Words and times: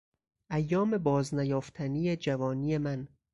ایام 0.51 0.89
باز 0.97 1.33
نیافتنی 1.35 2.15
جوانی 2.15 2.77
من! 2.77 3.07